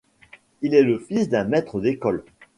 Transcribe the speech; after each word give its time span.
Il 0.63 0.73
est 0.73 0.81
le 0.81 0.97
fils 0.97 1.29
d’un 1.29 1.43
maître 1.43 1.79
d’école. 1.79 2.23